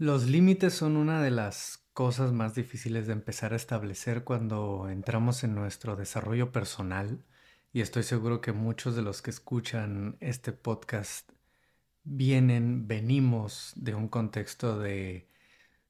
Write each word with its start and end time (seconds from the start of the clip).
Los 0.00 0.26
límites 0.26 0.72
son 0.72 0.96
una 0.96 1.22
de 1.22 1.30
las 1.30 1.84
cosas 1.92 2.32
más 2.32 2.54
difíciles 2.54 3.06
de 3.06 3.12
empezar 3.12 3.52
a 3.52 3.56
establecer 3.56 4.24
cuando 4.24 4.88
entramos 4.88 5.44
en 5.44 5.54
nuestro 5.54 5.94
desarrollo 5.94 6.52
personal 6.52 7.22
y 7.70 7.82
estoy 7.82 8.04
seguro 8.04 8.40
que 8.40 8.52
muchos 8.52 8.96
de 8.96 9.02
los 9.02 9.20
que 9.20 9.28
escuchan 9.28 10.16
este 10.20 10.52
podcast 10.52 11.30
vienen, 12.02 12.88
venimos 12.88 13.74
de 13.76 13.94
un 13.94 14.08
contexto 14.08 14.78
de 14.78 15.28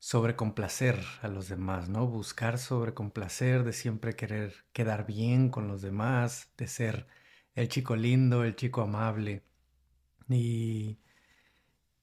sobrecomplacer 0.01 0.99
a 1.23 1.29
los 1.29 1.49
demás, 1.49 1.89
¿no? 1.89 2.09
Buscar 2.09 2.59
sobrecomplacer, 2.59 3.63
de 3.63 3.73
siempre 3.73 4.17
querer 4.17 4.55
quedar 4.73 5.07
bien 5.07 5.51
con 5.51 5.69
los 5.69 5.83
demás, 5.83 6.51
de 6.59 6.67
ser 6.67 7.07
el 7.55 7.69
chico 7.69 7.95
lindo, 7.95 8.43
el 8.43 8.57
chico 8.57 8.83
amable. 8.83 9.45
Y 10.29 10.99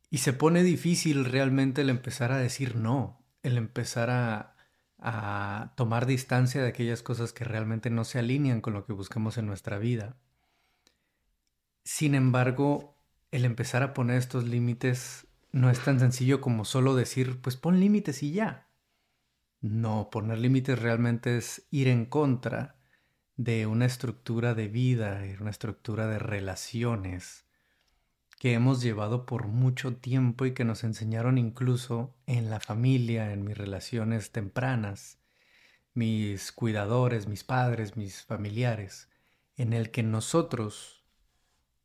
y 0.10 0.20
se 0.20 0.34
pone 0.34 0.64
difícil 0.64 1.26
realmente 1.26 1.82
el 1.82 1.90
empezar 1.90 2.32
a 2.32 2.38
decir 2.38 2.76
no, 2.76 3.26
el 3.44 3.58
empezar 3.58 4.10
a, 4.10 4.54
tomar 5.76 6.08
distancia 6.08 6.62
de 6.62 6.70
aquellas 6.70 7.04
cosas 7.04 7.32
que 7.32 7.44
realmente 7.44 7.92
no 7.92 8.04
se 8.04 8.18
alinean 8.18 8.62
con 8.62 8.74
lo 8.74 8.86
que 8.86 8.94
buscamos 8.94 9.38
en 9.38 9.46
nuestra 9.46 9.78
vida. 9.78 10.18
Sin 11.84 12.16
embargo, 12.16 12.98
el 13.30 13.46
empezar 13.46 13.84
a 13.84 13.94
poner 13.94 14.18
estos 14.18 14.46
límites 14.46 15.28
no 15.52 15.70
es 15.70 15.80
tan 15.80 16.00
sencillo 16.00 16.42
como 16.42 16.66
solo 16.66 16.96
decir, 16.96 17.42
pues 17.42 17.58
pon 17.58 17.80
límites 17.80 18.24
y 18.24 18.32
ya. 18.32 18.70
No, 19.62 20.10
poner 20.12 20.40
límites 20.40 20.80
realmente 20.80 21.38
es 21.38 21.68
ir 21.70 21.88
en 21.88 22.06
contra 22.06 22.80
de 23.36 23.68
una 23.68 23.86
estructura 23.86 24.56
de 24.56 24.68
vida, 24.68 25.22
una 25.40 25.52
estructura 25.52 26.08
de 26.08 26.18
relaciones, 26.18 27.47
que 28.40 28.54
hemos 28.54 28.82
llevado 28.82 29.26
por 29.26 29.48
mucho 29.48 29.96
tiempo 29.96 30.46
y 30.46 30.54
que 30.54 30.64
nos 30.64 30.84
enseñaron 30.84 31.38
incluso 31.38 32.14
en 32.28 32.50
la 32.50 32.60
familia, 32.60 33.34
en 33.34 33.44
mis 33.44 33.58
relaciones 33.58 34.32
tempranas, 34.32 35.20
mis 35.94 36.52
cuidadores, 36.52 37.28
mis 37.28 37.44
padres, 37.44 37.98
mis 37.98 38.24
familiares, 38.24 39.10
en 39.56 39.74
el 39.74 39.90
que 39.90 40.04
nosotros, 40.04 41.04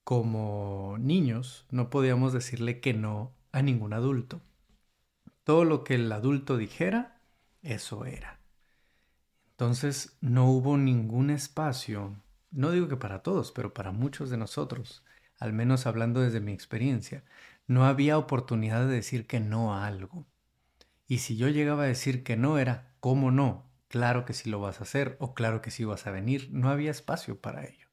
como 0.04 0.96
niños, 0.98 1.66
no 1.70 1.88
podíamos 1.88 2.34
decirle 2.34 2.80
que 2.80 2.92
no 2.92 3.32
a 3.50 3.62
ningún 3.62 3.94
adulto. 3.94 4.42
Todo 5.44 5.64
lo 5.64 5.84
que 5.84 5.94
el 5.94 6.12
adulto 6.12 6.58
dijera, 6.58 7.18
eso 7.62 8.04
era. 8.04 8.40
Entonces 9.52 10.18
no 10.20 10.50
hubo 10.50 10.76
ningún 10.76 11.30
espacio, 11.30 12.16
no 12.50 12.70
digo 12.72 12.88
que 12.88 12.96
para 12.96 13.22
todos, 13.22 13.52
pero 13.52 13.72
para 13.72 13.92
muchos 13.92 14.28
de 14.28 14.36
nosotros, 14.36 15.02
al 15.42 15.52
menos 15.52 15.86
hablando 15.86 16.20
desde 16.20 16.40
mi 16.40 16.52
experiencia, 16.52 17.24
no 17.66 17.84
había 17.84 18.16
oportunidad 18.16 18.86
de 18.86 18.94
decir 18.94 19.26
que 19.26 19.40
no 19.40 19.74
a 19.74 19.88
algo. 19.88 20.24
Y 21.08 21.18
si 21.18 21.36
yo 21.36 21.48
llegaba 21.48 21.82
a 21.82 21.88
decir 21.88 22.22
que 22.22 22.36
no 22.36 22.58
era, 22.58 22.94
¿cómo 23.00 23.32
no? 23.32 23.68
Claro 23.88 24.24
que 24.24 24.34
sí 24.34 24.48
lo 24.48 24.60
vas 24.60 24.78
a 24.78 24.84
hacer 24.84 25.16
o 25.18 25.34
claro 25.34 25.60
que 25.60 25.72
sí 25.72 25.84
vas 25.84 26.06
a 26.06 26.12
venir. 26.12 26.48
No 26.52 26.70
había 26.70 26.92
espacio 26.92 27.40
para 27.40 27.64
ello. 27.64 27.88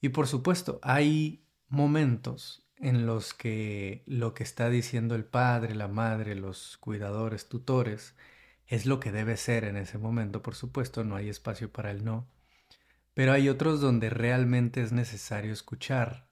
Y 0.00 0.08
por 0.08 0.26
supuesto, 0.26 0.80
hay 0.82 1.46
momentos 1.68 2.66
en 2.78 3.06
los 3.06 3.32
que 3.32 4.02
lo 4.06 4.34
que 4.34 4.42
está 4.42 4.68
diciendo 4.68 5.14
el 5.14 5.24
padre, 5.24 5.76
la 5.76 5.86
madre, 5.86 6.34
los 6.34 6.78
cuidadores, 6.78 7.48
tutores, 7.48 8.16
es 8.66 8.86
lo 8.86 8.98
que 8.98 9.12
debe 9.12 9.36
ser 9.36 9.62
en 9.64 9.76
ese 9.76 9.98
momento, 9.98 10.42
por 10.42 10.56
supuesto, 10.56 11.04
no 11.04 11.14
hay 11.14 11.28
espacio 11.28 11.70
para 11.70 11.92
el 11.92 12.04
no. 12.04 12.26
Pero 13.14 13.32
hay 13.32 13.48
otros 13.48 13.80
donde 13.80 14.10
realmente 14.10 14.82
es 14.82 14.90
necesario 14.90 15.52
escuchar 15.52 16.31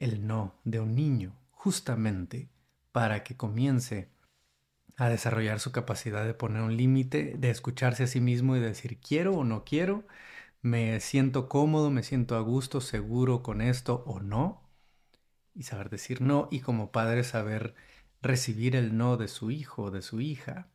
el 0.00 0.26
no 0.26 0.54
de 0.64 0.80
un 0.80 0.96
niño, 0.96 1.36
justamente 1.52 2.48
para 2.90 3.22
que 3.22 3.36
comience 3.36 4.08
a 4.96 5.08
desarrollar 5.08 5.60
su 5.60 5.72
capacidad 5.72 6.24
de 6.24 6.34
poner 6.34 6.62
un 6.62 6.76
límite, 6.76 7.34
de 7.38 7.50
escucharse 7.50 8.02
a 8.04 8.06
sí 8.06 8.20
mismo 8.20 8.56
y 8.56 8.60
decir 8.60 8.98
quiero 8.98 9.34
o 9.36 9.44
no 9.44 9.64
quiero, 9.64 10.04
me 10.62 10.98
siento 11.00 11.48
cómodo, 11.48 11.90
me 11.90 12.02
siento 12.02 12.36
a 12.36 12.40
gusto, 12.40 12.80
seguro 12.80 13.42
con 13.42 13.60
esto 13.60 14.02
o 14.06 14.20
no, 14.20 14.62
y 15.54 15.62
saber 15.62 15.90
decir 15.90 16.20
no, 16.20 16.48
y 16.50 16.60
como 16.60 16.92
padre 16.92 17.24
saber 17.24 17.74
recibir 18.22 18.76
el 18.76 18.96
no 18.96 19.16
de 19.16 19.28
su 19.28 19.50
hijo 19.50 19.84
o 19.84 19.90
de 19.90 20.02
su 20.02 20.20
hija, 20.20 20.68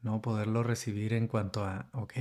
no 0.00 0.20
poderlo 0.20 0.62
recibir 0.62 1.12
en 1.12 1.28
cuanto 1.28 1.64
a, 1.64 1.88
ok, 1.92 2.14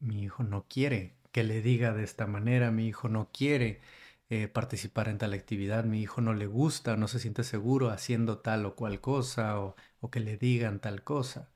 mi 0.00 0.22
hijo 0.22 0.42
no 0.42 0.66
quiere 0.68 1.14
que 1.32 1.44
le 1.44 1.62
diga 1.62 1.92
de 1.92 2.02
esta 2.02 2.26
manera, 2.26 2.70
mi 2.70 2.88
hijo 2.88 3.08
no 3.08 3.30
quiere 3.32 3.80
eh, 4.30 4.46
participar 4.46 5.08
en 5.08 5.18
tal 5.18 5.34
actividad, 5.34 5.84
mi 5.84 6.00
hijo 6.00 6.20
no 6.20 6.34
le 6.34 6.46
gusta, 6.46 6.96
no 6.96 7.08
se 7.08 7.18
siente 7.18 7.42
seguro 7.42 7.90
haciendo 7.90 8.38
tal 8.38 8.64
o 8.64 8.76
cual 8.76 9.00
cosa 9.00 9.58
o, 9.58 9.74
o 9.98 10.10
que 10.12 10.20
le 10.20 10.36
digan 10.36 10.80
tal 10.80 11.02
cosa. 11.02 11.50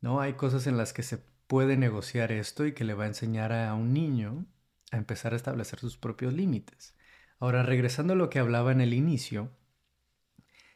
¿No? 0.00 0.20
Hay 0.20 0.34
cosas 0.34 0.66
en 0.66 0.76
las 0.76 0.92
que 0.92 1.04
se 1.04 1.18
puede 1.46 1.76
negociar 1.76 2.32
esto 2.32 2.66
y 2.66 2.72
que 2.74 2.82
le 2.82 2.94
va 2.94 3.04
a 3.04 3.08
enseñar 3.08 3.52
a 3.52 3.74
un 3.74 3.92
niño 3.92 4.44
a 4.90 4.96
empezar 4.96 5.34
a 5.34 5.36
establecer 5.36 5.78
sus 5.78 5.96
propios 5.96 6.32
límites. 6.34 6.96
Ahora, 7.38 7.62
regresando 7.62 8.14
a 8.14 8.16
lo 8.16 8.28
que 8.28 8.40
hablaba 8.40 8.72
en 8.72 8.80
el 8.80 8.92
inicio, 8.92 9.52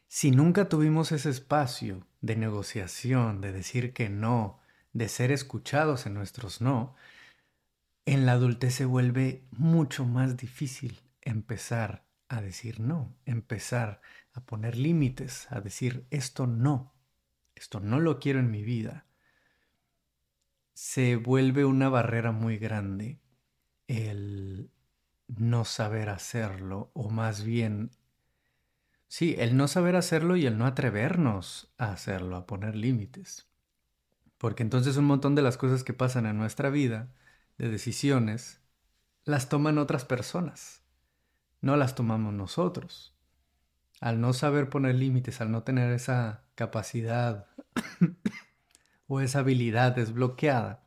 si 0.06 0.30
nunca 0.30 0.68
tuvimos 0.68 1.10
ese 1.10 1.30
espacio 1.30 2.06
de 2.20 2.36
negociación, 2.36 3.40
de 3.40 3.52
decir 3.52 3.92
que 3.92 4.08
no, 4.08 4.60
de 4.92 5.08
ser 5.08 5.32
escuchados 5.32 6.06
en 6.06 6.14
nuestros 6.14 6.60
no, 6.60 6.94
en 8.06 8.24
la 8.24 8.32
adultez 8.32 8.74
se 8.76 8.84
vuelve 8.84 9.42
mucho 9.50 10.04
más 10.04 10.36
difícil 10.36 11.07
empezar 11.28 12.04
a 12.28 12.40
decir 12.40 12.80
no, 12.80 13.14
empezar 13.24 14.00
a 14.32 14.40
poner 14.40 14.76
límites, 14.76 15.46
a 15.50 15.60
decir 15.60 16.06
esto 16.10 16.46
no, 16.46 16.94
esto 17.54 17.80
no 17.80 18.00
lo 18.00 18.18
quiero 18.18 18.38
en 18.38 18.50
mi 18.50 18.62
vida, 18.62 19.06
se 20.74 21.16
vuelve 21.16 21.64
una 21.64 21.88
barrera 21.88 22.32
muy 22.32 22.58
grande 22.58 23.20
el 23.88 24.70
no 25.26 25.64
saber 25.64 26.08
hacerlo, 26.08 26.90
o 26.94 27.10
más 27.10 27.44
bien, 27.44 27.90
sí, 29.08 29.34
el 29.38 29.56
no 29.56 29.68
saber 29.68 29.96
hacerlo 29.96 30.36
y 30.36 30.46
el 30.46 30.56
no 30.56 30.66
atrevernos 30.66 31.72
a 31.78 31.92
hacerlo, 31.92 32.36
a 32.36 32.46
poner 32.46 32.74
límites. 32.74 33.48
Porque 34.38 34.62
entonces 34.62 34.96
un 34.96 35.06
montón 35.06 35.34
de 35.34 35.42
las 35.42 35.56
cosas 35.56 35.84
que 35.84 35.92
pasan 35.92 36.26
en 36.26 36.38
nuestra 36.38 36.70
vida, 36.70 37.12
de 37.58 37.68
decisiones, 37.68 38.60
las 39.24 39.48
toman 39.48 39.78
otras 39.78 40.04
personas 40.04 40.77
no 41.60 41.76
las 41.76 41.94
tomamos 41.94 42.32
nosotros. 42.32 43.14
Al 44.00 44.20
no 44.20 44.32
saber 44.32 44.68
poner 44.68 44.94
límites, 44.94 45.40
al 45.40 45.50
no 45.50 45.62
tener 45.64 45.92
esa 45.92 46.44
capacidad 46.54 47.46
o 49.08 49.20
esa 49.20 49.40
habilidad 49.40 49.94
desbloqueada, 49.96 50.84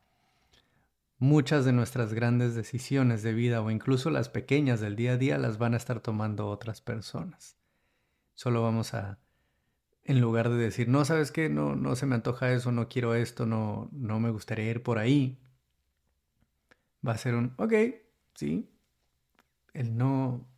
muchas 1.18 1.64
de 1.64 1.72
nuestras 1.72 2.14
grandes 2.14 2.54
decisiones 2.54 3.22
de 3.22 3.32
vida 3.32 3.60
o 3.60 3.70
incluso 3.70 4.10
las 4.10 4.28
pequeñas 4.28 4.80
del 4.80 4.96
día 4.96 5.12
a 5.12 5.16
día 5.18 5.38
las 5.38 5.58
van 5.58 5.74
a 5.74 5.76
estar 5.76 6.00
tomando 6.00 6.48
otras 6.48 6.80
personas. 6.80 7.56
Solo 8.34 8.62
vamos 8.62 8.94
a, 8.94 9.18
en 10.04 10.20
lugar 10.20 10.48
de 10.48 10.56
decir, 10.56 10.88
no, 10.88 11.04
sabes 11.04 11.30
qué, 11.30 11.48
no, 11.48 11.76
no 11.76 11.96
se 11.96 12.06
me 12.06 12.14
antoja 12.14 12.52
eso, 12.52 12.72
no 12.72 12.88
quiero 12.88 13.14
esto, 13.14 13.46
no, 13.46 13.88
no 13.92 14.20
me 14.20 14.30
gustaría 14.30 14.70
ir 14.70 14.82
por 14.82 14.98
ahí, 14.98 15.38
va 17.06 17.12
a 17.12 17.18
ser 17.18 17.34
un, 17.34 17.54
ok, 17.56 17.72
sí, 18.34 18.68
el 19.74 19.96
no 19.96 20.48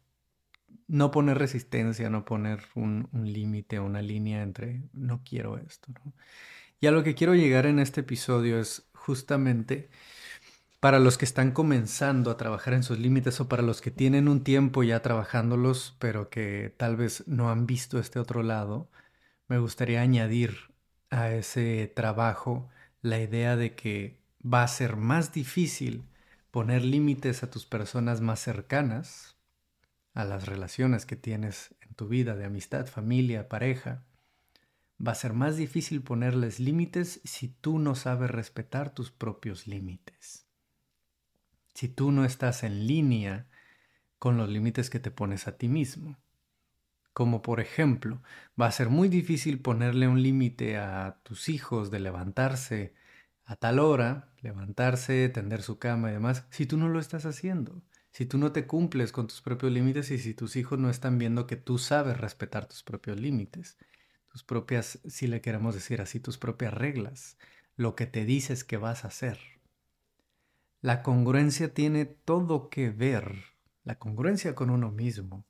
no 0.88 1.10
poner 1.10 1.38
resistencia, 1.38 2.10
no 2.10 2.24
poner 2.24 2.60
un, 2.74 3.08
límite 3.12 3.80
una 3.80 4.02
línea 4.02 4.42
entre 4.42 4.82
no 4.92 5.22
quiero 5.24 5.58
esto. 5.58 5.92
Y 6.80 6.86
a 6.86 6.90
lo 6.90 7.02
que 7.04 7.14
quiero 7.14 7.34
llegar 7.34 7.66
en 7.66 7.78
este 7.78 8.00
episodio 8.02 8.58
es 8.60 8.88
justamente 8.94 9.90
para 10.80 10.98
los 10.98 11.16
que 11.18 11.24
están 11.24 11.52
comenzando 11.52 12.30
a 12.30 12.36
trabajar 12.36 12.74
en 12.74 12.82
sus 12.82 12.98
límites 12.98 13.40
o 13.40 13.48
para 13.48 13.62
los 13.62 13.80
que 13.80 13.90
tienen 13.90 14.28
un 14.28 14.44
tiempo 14.44 14.82
ya 14.82 15.00
trabajándolos, 15.00 15.96
pero 15.98 16.28
que 16.28 16.74
tal 16.76 16.96
vez 16.96 17.26
no 17.26 17.50
han 17.50 17.66
visto 17.66 17.98
este 17.98 18.18
otro 18.18 18.42
lado, 18.42 18.90
me 19.48 19.58
gustaría 19.58 20.02
añadir 20.02 20.74
a 21.10 21.30
ese 21.32 21.90
trabajo 21.94 22.68
la 23.02 23.20
idea 23.20 23.56
de 23.56 23.74
que 23.74 24.18
va 24.44 24.62
a 24.62 24.68
ser 24.68 24.96
más 24.96 25.32
difícil 25.32 26.04
poner 26.50 26.84
límites 26.84 27.42
a 27.42 27.50
tus 27.50 27.66
personas 27.66 28.20
más 28.20 28.40
cercanas, 28.40 29.33
a 30.14 30.24
las 30.24 30.46
relaciones 30.46 31.06
que 31.06 31.16
tienes 31.16 31.74
en 31.80 31.94
tu 31.94 32.08
vida 32.08 32.36
de 32.36 32.44
amistad, 32.44 32.86
familia, 32.86 33.48
pareja, 33.48 34.04
va 35.04 35.12
a 35.12 35.16
ser 35.16 35.32
más 35.32 35.56
difícil 35.56 36.02
ponerles 36.02 36.60
límites 36.60 37.20
si 37.24 37.48
tú 37.48 37.80
no 37.80 37.96
sabes 37.96 38.30
respetar 38.30 38.94
tus 38.94 39.10
propios 39.10 39.66
límites. 39.66 40.46
Si 41.74 41.88
tú 41.88 42.12
no 42.12 42.24
estás 42.24 42.62
en 42.62 42.86
línea 42.86 43.48
con 44.20 44.36
los 44.36 44.48
límites 44.48 44.88
que 44.88 45.00
te 45.00 45.10
pones 45.10 45.48
a 45.48 45.58
ti 45.58 45.68
mismo. 45.68 46.16
Como 47.12 47.42
por 47.42 47.60
ejemplo, 47.60 48.22
va 48.60 48.66
a 48.66 48.72
ser 48.72 48.88
muy 48.88 49.08
difícil 49.08 49.60
ponerle 49.60 50.06
un 50.06 50.22
límite 50.22 50.78
a 50.78 51.18
tus 51.24 51.48
hijos 51.48 51.90
de 51.90 52.00
levantarse 52.00 52.94
a 53.44 53.56
tal 53.56 53.80
hora, 53.80 54.32
levantarse, 54.40 55.28
tender 55.28 55.62
su 55.62 55.78
cama 55.78 56.10
y 56.10 56.14
demás, 56.14 56.46
si 56.50 56.66
tú 56.66 56.78
no 56.78 56.88
lo 56.88 57.00
estás 57.00 57.26
haciendo 57.26 57.82
si 58.14 58.26
tú 58.26 58.38
no 58.38 58.52
te 58.52 58.68
cumples 58.68 59.10
con 59.10 59.26
tus 59.26 59.40
propios 59.42 59.72
límites 59.72 60.12
y 60.12 60.18
si 60.20 60.34
tus 60.34 60.54
hijos 60.54 60.78
no 60.78 60.88
están 60.88 61.18
viendo 61.18 61.48
que 61.48 61.56
tú 61.56 61.78
sabes 61.78 62.16
respetar 62.16 62.68
tus 62.68 62.84
propios 62.84 63.18
límites. 63.18 63.76
tus 64.28 64.44
propias, 64.44 65.00
si 65.06 65.26
le 65.26 65.40
queremos 65.40 65.74
decir 65.74 66.00
así, 66.00 66.20
tus 66.20 66.38
propias 66.38 66.72
reglas, 66.72 67.38
lo 67.76 67.96
que 67.96 68.06
te 68.06 68.24
dices 68.24 68.62
que 68.62 68.76
vas 68.76 69.04
a 69.04 69.08
hacer. 69.08 69.38
La 70.80 71.02
congruencia 71.02 71.74
tiene 71.74 72.04
todo 72.04 72.68
que 72.68 72.90
ver, 72.90 73.44
la 73.82 73.98
congruencia 73.98 74.54
con 74.54 74.70
uno 74.70 74.92
mismo, 74.92 75.44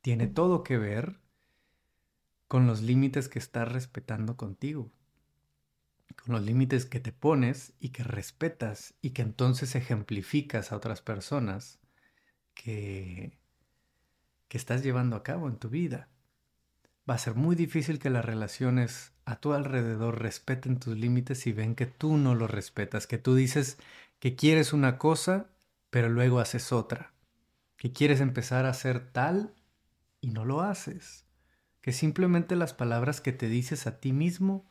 tiene 0.00 0.26
todo 0.26 0.64
que 0.64 0.78
ver 0.78 1.20
con 2.48 2.66
los 2.66 2.82
límites 2.82 3.28
que 3.28 3.38
estás 3.38 3.70
respetando 3.70 4.36
contigo, 4.36 4.90
con 6.24 6.34
los 6.34 6.42
límites 6.42 6.86
que 6.86 6.98
te 6.98 7.12
pones 7.12 7.72
y 7.78 7.90
que 7.90 8.02
respetas 8.02 8.94
y 9.00 9.10
que 9.10 9.22
entonces 9.22 9.76
ejemplificas 9.76 10.72
a 10.72 10.76
otras 10.76 11.02
personas 11.02 11.79
que, 12.62 13.32
que 14.48 14.58
estás 14.58 14.82
llevando 14.82 15.16
a 15.16 15.22
cabo 15.22 15.48
en 15.48 15.56
tu 15.56 15.68
vida. 15.68 16.08
Va 17.08 17.14
a 17.14 17.18
ser 17.18 17.34
muy 17.34 17.56
difícil 17.56 17.98
que 17.98 18.10
las 18.10 18.24
relaciones 18.24 19.12
a 19.24 19.36
tu 19.36 19.52
alrededor 19.52 20.20
respeten 20.20 20.78
tus 20.78 20.96
límites 20.96 21.46
y 21.46 21.52
ven 21.52 21.74
que 21.74 21.86
tú 21.86 22.16
no 22.16 22.34
los 22.34 22.50
respetas, 22.50 23.06
que 23.06 23.18
tú 23.18 23.34
dices 23.34 23.78
que 24.18 24.36
quieres 24.36 24.72
una 24.72 24.98
cosa, 24.98 25.50
pero 25.90 26.08
luego 26.08 26.40
haces 26.40 26.72
otra, 26.72 27.12
que 27.76 27.92
quieres 27.92 28.20
empezar 28.20 28.66
a 28.66 28.70
hacer 28.70 29.12
tal 29.12 29.54
y 30.20 30.28
no 30.28 30.44
lo 30.44 30.60
haces 30.60 31.24
que 31.80 31.92
simplemente 31.92 32.56
las 32.56 32.74
palabras 32.74 33.20
que 33.20 33.32
te 33.32 33.48
dices 33.48 33.86
a 33.86 34.00
ti 34.00 34.12
mismo 34.12 34.64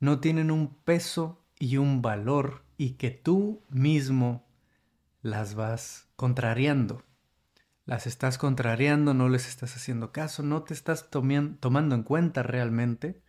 no 0.00 0.20
tienen 0.20 0.50
un 0.50 0.74
peso 0.74 1.44
y 1.58 1.76
un 1.76 2.02
valor 2.02 2.64
y 2.76 2.90
que 2.92 3.10
tú 3.10 3.62
mismo 3.70 4.44
las 5.22 5.54
vas 5.54 6.08
contrariando. 6.16 7.02
Las 7.86 8.08
estás 8.08 8.36
contrariando, 8.36 9.14
no 9.14 9.28
les 9.28 9.48
estás 9.48 9.76
haciendo 9.76 10.12
caso, 10.12 10.42
no 10.42 10.64
te 10.64 10.74
estás 10.74 11.08
tomando 11.08 11.94
en 11.94 12.02
cuenta 12.02 12.42
realmente. 12.42 13.22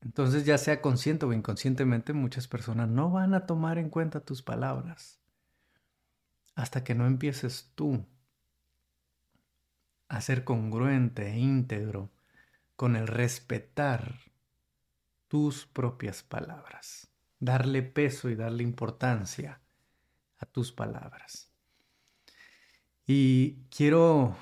Entonces 0.00 0.46
ya 0.46 0.56
sea 0.56 0.80
consciente 0.80 1.26
o 1.26 1.32
inconscientemente, 1.34 2.14
muchas 2.14 2.48
personas 2.48 2.88
no 2.88 3.10
van 3.10 3.34
a 3.34 3.46
tomar 3.46 3.78
en 3.78 3.90
cuenta 3.90 4.20
tus 4.20 4.42
palabras 4.42 5.20
hasta 6.54 6.82
que 6.82 6.94
no 6.94 7.06
empieces 7.06 7.70
tú 7.74 8.04
a 10.08 10.20
ser 10.20 10.42
congruente 10.42 11.30
e 11.30 11.38
íntegro 11.38 12.10
con 12.74 12.96
el 12.96 13.06
respetar 13.06 14.18
tus 15.28 15.66
propias 15.66 16.22
palabras, 16.22 17.12
darle 17.38 17.82
peso 17.82 18.30
y 18.30 18.34
darle 18.34 18.62
importancia 18.62 19.60
a 20.38 20.46
tus 20.46 20.72
palabras. 20.72 21.52
Y 23.10 23.54
quiero, 23.74 24.36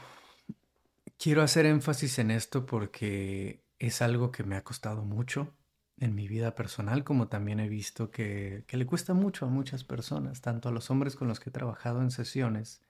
quiero 1.16 1.42
hacer 1.42 1.66
énfasis 1.66 2.18
en 2.18 2.32
esto 2.32 2.66
porque 2.66 3.62
es 3.78 4.02
algo 4.02 4.32
que 4.32 4.42
me 4.42 4.56
ha 4.56 4.64
costado 4.64 5.04
mucho 5.04 5.54
en 5.98 6.16
mi 6.16 6.26
vida 6.26 6.56
personal, 6.56 7.04
como 7.04 7.28
también 7.28 7.60
he 7.60 7.68
visto 7.68 8.10
que, 8.10 8.64
que, 8.66 8.76
le 8.76 8.84
cuesta 8.84 9.14
mucho 9.14 9.46
a 9.46 9.50
muchas 9.50 9.84
personas, 9.84 10.40
tanto 10.40 10.68
a 10.68 10.72
los 10.72 10.90
hombres 10.90 11.14
con 11.14 11.28
los 11.28 11.38
que 11.38 11.50
he 11.50 11.52
trabajado 11.52 12.02
en 12.02 12.10
sesiones, 12.10 12.82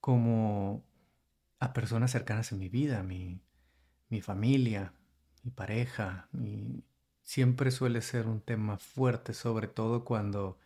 como 0.00 0.84
a 1.58 1.72
personas 1.72 2.12
cercanas 2.12 2.52
en 2.52 2.60
mi 2.60 2.68
vida, 2.68 3.02
mi, 3.02 3.40
mi 4.10 4.20
familia, 4.20 4.92
mi 5.42 5.50
pareja, 5.50 6.28
siempre 7.24 7.72
suele 7.72 8.02
ser 8.02 8.28
un 8.28 8.40
tema 8.40 8.78
fuerte, 8.78 9.34
sobre 9.34 9.66
todo 9.66 10.04
cuando 10.04 10.60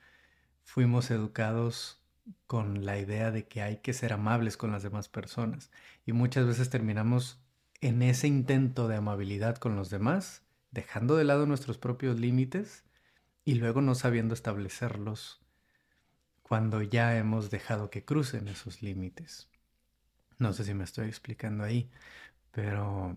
fuimos 0.63 1.11
educados 1.11 2.02
con 2.47 2.85
la 2.85 2.99
idea 2.99 3.31
de 3.31 3.47
que 3.47 3.63
hay 3.63 3.79
que 3.79 3.93
ser 3.93 4.13
amables 4.13 4.57
con 4.57 4.73
las 4.73 4.83
demás 4.83 5.09
personas. 5.09 5.71
Y 6.07 6.13
muchas 6.13 6.47
veces 6.47 6.71
terminamos 6.71 7.41
en 7.81 8.03
ese 8.03 8.29
intento 8.29 8.89
de 8.89 8.97
amabilidad 8.97 9.57
con 9.57 9.77
los 9.77 9.91
demás, 9.91 10.43
dejando 10.71 11.17
de 11.17 11.25
lado 11.25 11.47
nuestros 11.47 11.79
propios 11.79 12.19
límites 12.19 12.85
y 13.45 13.55
luego 13.57 13.81
no 13.81 13.95
sabiendo 13.95 14.35
establecerlos 14.35 15.41
cuando 16.43 16.83
ya 16.83 17.17
hemos 17.17 17.51
dejado 17.51 17.91
que 17.91 18.05
crucen 18.05 18.49
esos 18.49 18.83
límites. 18.83 19.49
No 20.39 20.53
sé 20.53 20.65
si 20.65 20.75
me 20.75 20.85
estoy 20.85 21.09
explicando 21.09 21.65
ahí, 21.65 21.91
pero 22.51 23.17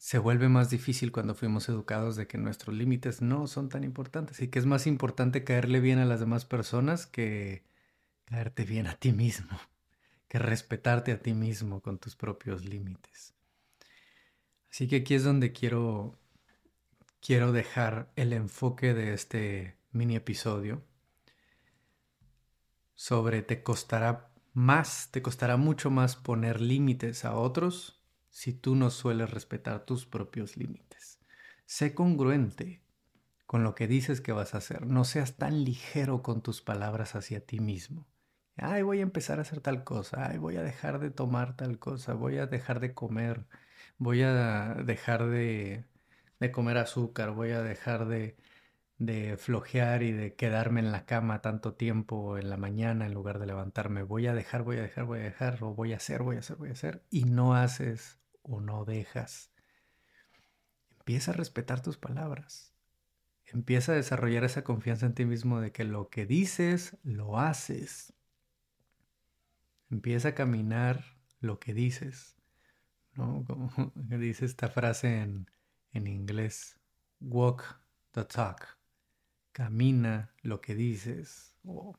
se 0.00 0.16
vuelve 0.16 0.48
más 0.48 0.70
difícil 0.70 1.12
cuando 1.12 1.34
fuimos 1.34 1.68
educados 1.68 2.16
de 2.16 2.26
que 2.26 2.38
nuestros 2.38 2.74
límites 2.74 3.20
no 3.20 3.46
son 3.46 3.68
tan 3.68 3.84
importantes 3.84 4.40
y 4.40 4.48
que 4.48 4.58
es 4.58 4.64
más 4.64 4.86
importante 4.86 5.44
caerle 5.44 5.78
bien 5.78 5.98
a 5.98 6.06
las 6.06 6.20
demás 6.20 6.46
personas 6.46 7.04
que 7.04 7.64
caerte 8.24 8.64
bien 8.64 8.86
a 8.86 8.94
ti 8.94 9.12
mismo, 9.12 9.60
que 10.28 10.38
respetarte 10.38 11.12
a 11.12 11.20
ti 11.20 11.34
mismo 11.34 11.82
con 11.82 11.98
tus 11.98 12.16
propios 12.16 12.64
límites. 12.64 13.34
Así 14.70 14.88
que 14.88 14.96
aquí 14.96 15.14
es 15.14 15.22
donde 15.22 15.52
quiero 15.52 16.18
quiero 17.20 17.52
dejar 17.52 18.10
el 18.16 18.32
enfoque 18.32 18.94
de 18.94 19.12
este 19.12 19.76
mini 19.92 20.16
episodio 20.16 20.82
sobre 22.94 23.42
te 23.42 23.62
costará 23.62 24.30
más, 24.54 25.10
te 25.10 25.20
costará 25.20 25.58
mucho 25.58 25.90
más 25.90 26.16
poner 26.16 26.62
límites 26.62 27.26
a 27.26 27.34
otros 27.34 27.99
si 28.30 28.54
tú 28.54 28.76
no 28.76 28.90
sueles 28.90 29.30
respetar 29.30 29.84
tus 29.84 30.06
propios 30.06 30.56
límites. 30.56 31.20
Sé 31.66 31.94
congruente 31.94 32.82
con 33.46 33.64
lo 33.64 33.74
que 33.74 33.88
dices 33.88 34.20
que 34.20 34.32
vas 34.32 34.54
a 34.54 34.58
hacer. 34.58 34.86
No 34.86 35.04
seas 35.04 35.36
tan 35.36 35.64
ligero 35.64 36.22
con 36.22 36.40
tus 36.40 36.62
palabras 36.62 37.16
hacia 37.16 37.44
ti 37.44 37.58
mismo. 37.58 38.06
Ay, 38.56 38.82
voy 38.82 39.00
a 39.00 39.02
empezar 39.02 39.38
a 39.38 39.42
hacer 39.42 39.60
tal 39.60 39.84
cosa. 39.84 40.30
Ay, 40.30 40.38
voy 40.38 40.56
a 40.56 40.62
dejar 40.62 41.00
de 41.00 41.10
tomar 41.10 41.56
tal 41.56 41.78
cosa. 41.80 42.14
Voy 42.14 42.38
a 42.38 42.46
dejar 42.46 42.78
de 42.78 42.94
comer. 42.94 43.46
Voy 43.98 44.22
a 44.22 44.74
dejar 44.84 45.26
de, 45.26 45.84
de 46.38 46.52
comer 46.52 46.78
azúcar. 46.78 47.32
Voy 47.32 47.50
a 47.50 47.62
dejar 47.62 48.06
de, 48.06 48.36
de 48.98 49.36
flojear 49.36 50.04
y 50.04 50.12
de 50.12 50.36
quedarme 50.36 50.80
en 50.80 50.92
la 50.92 51.06
cama 51.06 51.42
tanto 51.42 51.74
tiempo 51.74 52.38
en 52.38 52.50
la 52.50 52.56
mañana 52.56 53.06
en 53.06 53.14
lugar 53.14 53.40
de 53.40 53.46
levantarme. 53.46 54.04
Voy 54.04 54.28
a 54.28 54.34
dejar, 54.34 54.62
voy 54.62 54.76
a 54.76 54.82
dejar, 54.82 55.06
voy 55.06 55.20
a 55.20 55.22
dejar. 55.22 55.58
O 55.64 55.74
voy 55.74 55.92
a 55.92 55.96
hacer, 55.96 56.22
voy 56.22 56.36
a 56.36 56.40
hacer, 56.40 56.56
voy 56.56 56.68
a 56.68 56.72
hacer. 56.72 57.04
Y 57.10 57.24
no 57.24 57.56
haces 57.56 58.19
o 58.42 58.60
no 58.60 58.84
dejas. 58.84 59.50
Empieza 60.98 61.30
a 61.30 61.34
respetar 61.34 61.82
tus 61.82 61.96
palabras. 61.96 62.72
Empieza 63.46 63.92
a 63.92 63.96
desarrollar 63.96 64.44
esa 64.44 64.62
confianza 64.62 65.06
en 65.06 65.14
ti 65.14 65.24
mismo 65.24 65.60
de 65.60 65.72
que 65.72 65.84
lo 65.84 66.08
que 66.08 66.26
dices, 66.26 66.96
lo 67.02 67.38
haces. 67.38 68.12
Empieza 69.90 70.28
a 70.28 70.34
caminar 70.34 71.04
lo 71.40 71.58
que 71.58 71.74
dices. 71.74 72.36
¿no? 73.14 73.44
Como 73.46 73.70
dice 73.96 74.44
esta 74.44 74.68
frase 74.68 75.20
en, 75.20 75.50
en 75.92 76.06
inglés, 76.06 76.78
walk 77.20 77.80
the 78.12 78.24
talk. 78.24 78.78
Camina 79.52 80.32
lo 80.42 80.60
que 80.60 80.74
dices. 80.74 81.56
O 81.64 81.98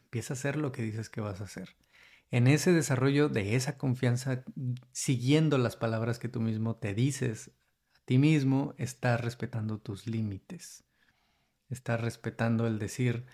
empieza 0.00 0.32
a 0.32 0.36
hacer 0.36 0.56
lo 0.56 0.72
que 0.72 0.82
dices 0.82 1.10
que 1.10 1.20
vas 1.20 1.42
a 1.42 1.44
hacer 1.44 1.76
en 2.30 2.46
ese 2.46 2.72
desarrollo 2.72 3.28
de 3.28 3.56
esa 3.56 3.78
confianza, 3.78 4.44
siguiendo 4.92 5.56
las 5.58 5.76
palabras 5.76 6.18
que 6.18 6.28
tú 6.28 6.40
mismo 6.40 6.76
te 6.76 6.94
dices 6.94 7.52
a 7.96 8.00
ti 8.04 8.18
mismo, 8.18 8.74
estás 8.76 9.20
respetando 9.20 9.78
tus 9.78 10.06
límites. 10.06 10.84
Estás 11.70 12.00
respetando 12.00 12.66
el 12.66 12.78
decir, 12.78 13.24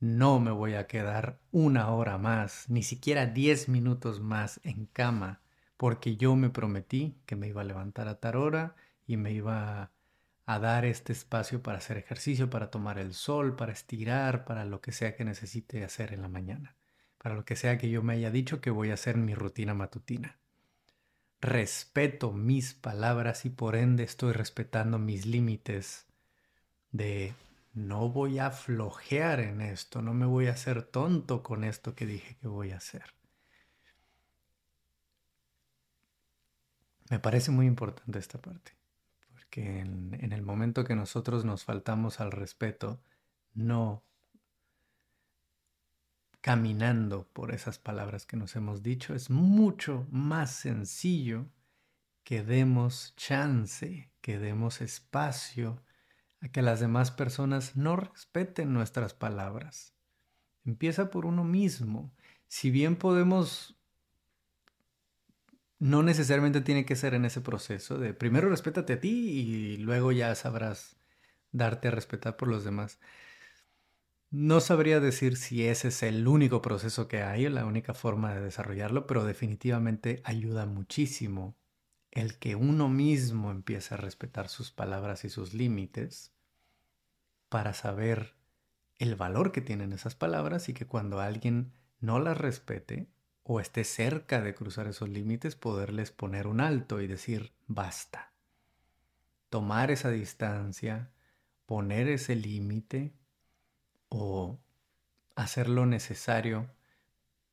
no 0.00 0.40
me 0.40 0.50
voy 0.50 0.74
a 0.74 0.86
quedar 0.86 1.40
una 1.50 1.90
hora 1.90 2.18
más, 2.18 2.68
ni 2.68 2.82
siquiera 2.82 3.26
diez 3.26 3.68
minutos 3.68 4.20
más 4.20 4.60
en 4.64 4.86
cama, 4.86 5.40
porque 5.76 6.16
yo 6.16 6.36
me 6.36 6.50
prometí 6.50 7.16
que 7.26 7.36
me 7.36 7.48
iba 7.48 7.62
a 7.62 7.64
levantar 7.64 8.08
a 8.08 8.20
tal 8.20 8.36
hora 8.36 8.76
y 9.06 9.16
me 9.16 9.32
iba 9.32 9.92
a 10.46 10.58
dar 10.58 10.84
este 10.84 11.12
espacio 11.12 11.62
para 11.62 11.78
hacer 11.78 11.96
ejercicio, 11.98 12.50
para 12.50 12.70
tomar 12.70 12.98
el 12.98 13.14
sol, 13.14 13.56
para 13.56 13.72
estirar, 13.72 14.44
para 14.44 14.64
lo 14.64 14.80
que 14.80 14.92
sea 14.92 15.16
que 15.16 15.24
necesite 15.24 15.84
hacer 15.84 16.12
en 16.12 16.22
la 16.22 16.28
mañana 16.28 16.76
para 17.22 17.36
lo 17.36 17.44
que 17.44 17.54
sea 17.54 17.78
que 17.78 17.88
yo 17.88 18.02
me 18.02 18.14
haya 18.14 18.30
dicho 18.32 18.60
que 18.60 18.70
voy 18.70 18.90
a 18.90 18.94
hacer 18.94 19.16
mi 19.16 19.34
rutina 19.34 19.74
matutina. 19.74 20.38
Respeto 21.40 22.32
mis 22.32 22.74
palabras 22.74 23.44
y 23.44 23.50
por 23.50 23.76
ende 23.76 24.02
estoy 24.02 24.32
respetando 24.32 24.98
mis 24.98 25.24
límites 25.24 26.06
de 26.90 27.34
no 27.74 28.08
voy 28.08 28.40
a 28.40 28.50
flojear 28.50 29.40
en 29.40 29.60
esto, 29.60 30.02
no 30.02 30.14
me 30.14 30.26
voy 30.26 30.48
a 30.48 30.52
hacer 30.52 30.82
tonto 30.82 31.42
con 31.42 31.64
esto 31.64 31.94
que 31.94 32.06
dije 32.06 32.36
que 32.40 32.48
voy 32.48 32.72
a 32.72 32.76
hacer. 32.76 33.14
Me 37.08 37.18
parece 37.18 37.50
muy 37.50 37.66
importante 37.66 38.18
esta 38.18 38.40
parte, 38.40 38.72
porque 39.32 39.80
en, 39.80 40.32
el 40.32 40.42
momento 40.42 40.84
que 40.84 40.96
nosotros 40.96 41.44
nos 41.44 41.64
faltamos 41.64 42.20
al 42.20 42.32
respeto, 42.32 43.00
no 43.54 44.02
caminando 46.42 47.28
por 47.32 47.54
esas 47.54 47.78
palabras 47.78 48.26
que 48.26 48.36
nos 48.36 48.56
hemos 48.56 48.82
dicho, 48.82 49.14
es 49.14 49.30
mucho 49.30 50.06
más 50.10 50.50
sencillo 50.50 51.46
que 52.24 52.42
demos 52.42 53.14
chance, 53.16 54.10
que 54.20 54.38
demos 54.38 54.80
espacio 54.80 55.82
a 56.40 56.48
que 56.48 56.60
las 56.60 56.80
demás 56.80 57.12
personas 57.12 57.76
no 57.76 57.96
respeten 57.96 58.74
nuestras 58.74 59.14
palabras. 59.14 59.94
Empieza 60.64 61.10
por 61.10 61.26
uno 61.26 61.44
mismo. 61.44 62.12
Si 62.48 62.70
bien 62.70 62.96
podemos 62.96 63.76
no 65.78 66.02
necesariamente 66.02 66.60
tiene 66.60 66.84
que 66.84 66.94
ser 66.94 67.14
en 67.14 67.24
ese 67.24 67.40
proceso 67.40 67.98
de 67.98 68.14
primero 68.14 68.48
respétate 68.48 68.92
a 68.92 69.00
ti 69.00 69.08
y 69.08 69.76
luego 69.78 70.12
ya 70.12 70.32
sabrás 70.36 70.96
darte 71.50 71.88
a 71.88 71.90
respetar 71.90 72.36
por 72.36 72.48
los 72.48 72.62
demás. 72.64 73.00
No 74.32 74.60
sabría 74.60 74.98
decir 74.98 75.36
si 75.36 75.66
ese 75.66 75.88
es 75.88 76.02
el 76.02 76.26
único 76.26 76.62
proceso 76.62 77.06
que 77.06 77.22
hay, 77.22 77.46
la 77.50 77.66
única 77.66 77.92
forma 77.92 78.32
de 78.32 78.40
desarrollarlo, 78.40 79.06
pero 79.06 79.24
definitivamente 79.24 80.22
ayuda 80.24 80.64
muchísimo 80.64 81.54
el 82.10 82.38
que 82.38 82.54
uno 82.54 82.88
mismo 82.88 83.50
empiece 83.50 83.92
a 83.92 83.98
respetar 83.98 84.48
sus 84.48 84.70
palabras 84.70 85.26
y 85.26 85.28
sus 85.28 85.52
límites 85.52 86.32
para 87.50 87.74
saber 87.74 88.34
el 88.96 89.16
valor 89.16 89.52
que 89.52 89.60
tienen 89.60 89.92
esas 89.92 90.14
palabras 90.14 90.70
y 90.70 90.72
que 90.72 90.86
cuando 90.86 91.20
alguien 91.20 91.74
no 92.00 92.18
las 92.18 92.38
respete 92.38 93.10
o 93.42 93.60
esté 93.60 93.84
cerca 93.84 94.40
de 94.40 94.54
cruzar 94.54 94.86
esos 94.86 95.10
límites, 95.10 95.56
poderles 95.56 96.10
poner 96.10 96.46
un 96.46 96.62
alto 96.62 97.02
y 97.02 97.06
decir 97.06 97.52
basta. 97.66 98.32
Tomar 99.50 99.90
esa 99.90 100.08
distancia, 100.08 101.12
poner 101.66 102.08
ese 102.08 102.34
límite 102.34 103.12
o 104.14 104.60
hacer 105.34 105.68
lo 105.68 105.86
necesario 105.86 106.70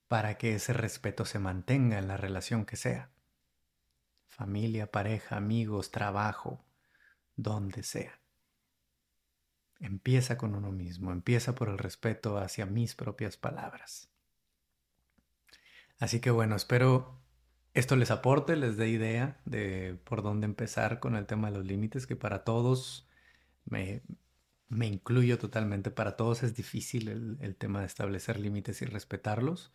para 0.10 0.38
que 0.38 0.56
ese 0.56 0.74
respeto 0.74 1.24
se 1.24 1.40
mantenga 1.40 1.98
en 1.98 2.08
la 2.08 2.18
relación 2.18 2.66
que 2.66 2.76
sea. 2.76 3.12
Familia, 4.28 4.92
pareja, 4.92 5.38
amigos, 5.38 5.92
trabajo, 5.92 6.66
donde 7.38 7.84
sea. 7.84 8.20
Empieza 9.80 10.38
con 10.38 10.54
uno 10.54 10.72
mismo, 10.72 11.14
empieza 11.14 11.56
por 11.56 11.70
el 11.70 11.78
respeto 11.78 12.38
hacia 12.38 12.66
mis 12.66 12.94
propias 12.94 13.38
palabras. 13.38 14.10
Así 16.00 16.20
que 16.20 16.32
bueno, 16.32 16.58
espero 16.58 17.22
esto 17.74 17.96
les 17.96 18.12
aporte, 18.12 18.58
les 18.58 18.76
dé 18.76 18.90
idea 18.90 19.40
de 19.46 19.98
por 20.04 20.24
dónde 20.24 20.46
empezar 20.46 21.00
con 21.00 21.16
el 21.16 21.26
tema 21.26 21.50
de 21.50 21.58
los 21.58 21.66
límites, 21.66 22.06
que 22.06 22.18
para 22.18 22.44
todos 22.44 23.08
me, 23.64 24.02
me 24.70 24.86
incluyo 24.86 25.38
totalmente. 25.40 25.92
Para 25.92 26.16
todos 26.16 26.44
es 26.44 26.56
difícil 26.56 27.38
el, 27.42 27.56
tema 27.56 27.82
de 27.82 27.88
establecer 27.88 28.40
límites 28.40 28.82
y 28.82 28.86
respetarlos, 28.86 29.74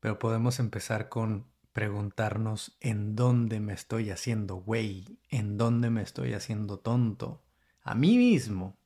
pero 0.00 0.18
podemos 0.18 0.60
empezar 0.60 1.08
con 1.08 1.50
preguntarnos 1.72 2.76
en 2.80 3.14
dónde 3.14 3.60
me 3.60 3.74
estoy 3.74 4.10
haciendo 4.10 4.56
güey, 4.56 5.18
en 5.28 5.58
dónde 5.58 5.90
me 5.90 6.02
estoy 6.02 6.32
haciendo 6.32 6.78
tonto, 6.78 7.44
a 7.82 7.94
mí 7.94 8.16
mismo, 8.16 8.78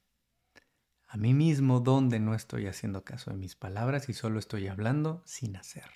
a 1.07 1.17
mí 1.17 1.35
mismo 1.35 1.81
dónde 1.81 2.19
no 2.19 2.35
estoy 2.35 2.67
haciendo 2.67 3.05
caso 3.05 3.31
de 3.31 3.37
mis 3.37 3.55
palabras 3.55 4.09
y 4.09 4.15
solo 4.15 4.39
estoy 4.39 4.69
hablando 4.69 5.23
sin 5.27 5.57
hacer. 5.57 5.91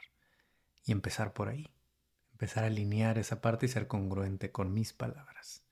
Y 0.84 0.92
empezar 0.92 1.32
por 1.32 1.48
ahí, 1.48 1.70
empezar 2.32 2.64
a 2.64 2.68
alinear 2.68 3.18
esa 3.18 3.40
parte 3.40 3.66
y 3.66 3.68
ser 3.68 3.88
congruente 3.88 4.52
con 4.52 4.72
mis 4.72 4.92
palabras. 4.92 5.64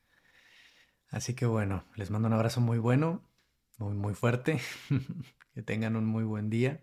Así 1.08 1.34
que 1.34 1.46
bueno, 1.46 1.84
les 1.94 2.10
mando 2.10 2.26
un 2.26 2.34
abrazo 2.34 2.60
muy 2.60 2.78
bueno 2.78 3.22
muy, 3.78 3.94
muy 3.94 4.14
fuerte. 4.14 4.60
que 5.54 5.62
tengan 5.62 5.96
un 5.96 6.06
muy 6.06 6.24
buen 6.24 6.50
día. 6.50 6.82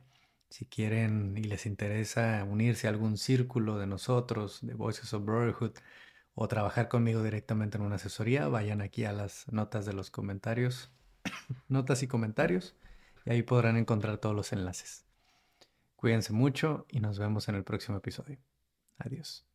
Si 0.49 0.65
quieren 0.65 1.37
y 1.37 1.43
les 1.43 1.65
interesa 1.65 2.43
unirse 2.43 2.87
a 2.87 2.89
algún 2.89 3.17
círculo 3.17 3.77
de 3.77 3.87
nosotros, 3.87 4.59
de 4.61 4.73
Voices 4.73 5.13
of 5.13 5.25
Brotherhood, 5.25 5.73
o 6.33 6.47
trabajar 6.47 6.87
conmigo 6.87 7.23
directamente 7.23 7.77
en 7.77 7.83
una 7.83 7.95
asesoría, 7.95 8.47
vayan 8.47 8.81
aquí 8.81 9.05
a 9.05 9.13
las 9.13 9.51
notas 9.51 9.85
de 9.85 9.93
los 9.93 10.09
comentarios, 10.11 10.91
notas 11.67 12.03
y 12.03 12.07
comentarios, 12.07 12.75
y 13.25 13.31
ahí 13.31 13.43
podrán 13.43 13.77
encontrar 13.77 14.17
todos 14.17 14.35
los 14.35 14.53
enlaces. 14.53 15.05
Cuídense 15.95 16.33
mucho 16.33 16.85
y 16.89 16.99
nos 16.99 17.19
vemos 17.19 17.47
en 17.47 17.55
el 17.55 17.63
próximo 17.63 17.97
episodio. 17.97 18.39
Adiós. 18.97 19.50